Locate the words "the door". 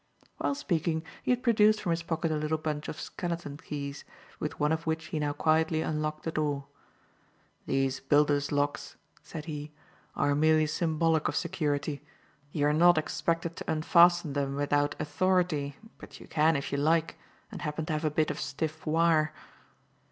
6.23-6.65